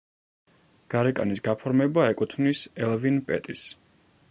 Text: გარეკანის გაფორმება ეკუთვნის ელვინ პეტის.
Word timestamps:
გარეკანის 0.93 1.43
გაფორმება 1.49 2.07
ეკუთვნის 2.15 2.65
ელვინ 2.87 3.23
პეტის. 3.31 3.67